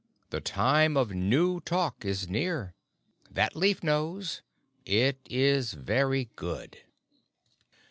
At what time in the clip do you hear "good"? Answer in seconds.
6.35-6.79